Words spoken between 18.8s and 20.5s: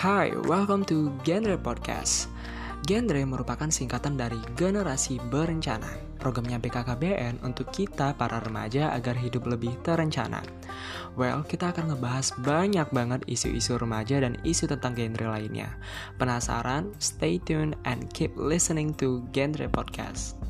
to Genre Podcast.